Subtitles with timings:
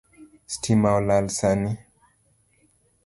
[0.53, 1.71] Stima olal sani